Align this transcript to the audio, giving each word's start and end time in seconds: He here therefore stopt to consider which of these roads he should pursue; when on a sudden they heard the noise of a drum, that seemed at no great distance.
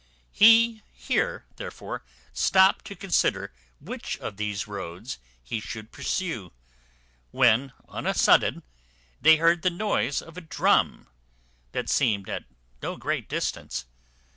He 0.31 0.81
here 0.93 1.45
therefore 1.57 2.03
stopt 2.33 2.85
to 2.85 2.95
consider 2.95 3.53
which 3.79 4.17
of 4.17 4.37
these 4.37 4.67
roads 4.67 5.19
he 5.43 5.59
should 5.59 5.91
pursue; 5.91 6.51
when 7.29 7.71
on 7.87 8.07
a 8.07 8.15
sudden 8.15 8.63
they 9.21 9.35
heard 9.35 9.61
the 9.61 9.69
noise 9.69 10.19
of 10.19 10.37
a 10.37 10.41
drum, 10.41 11.07
that 11.73 11.87
seemed 11.87 12.29
at 12.29 12.45
no 12.81 12.97
great 12.97 13.29
distance. 13.29 13.85